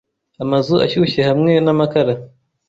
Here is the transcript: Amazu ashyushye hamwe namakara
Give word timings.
Amazu 0.43 0.73
ashyushye 0.85 1.21
hamwe 1.29 1.51
namakara 1.65 2.13